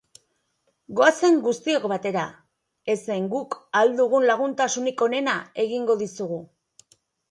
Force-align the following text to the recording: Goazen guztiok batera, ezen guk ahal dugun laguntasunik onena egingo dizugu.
Goazen 0.99 1.37
guztiok 1.47 1.85
batera, 1.91 2.25
ezen 2.95 3.29
guk 3.37 3.61
ahal 3.63 3.95
dugun 4.03 4.29
laguntasunik 4.33 5.09
onena 5.11 5.41
egingo 5.69 6.03
dizugu. 6.07 6.47